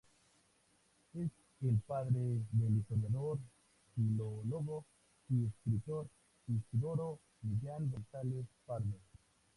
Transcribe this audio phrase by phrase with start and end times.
[1.13, 1.29] Es
[1.61, 3.37] el padre del historiador,
[3.93, 4.83] filólogo
[5.29, 6.07] y escritor
[6.47, 8.97] Isidoro Millán González-Pardo.